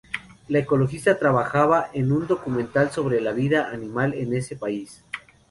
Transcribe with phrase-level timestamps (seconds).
[0.47, 5.03] La ecologista trabajaba en un documental sobre la vida animal en ese país.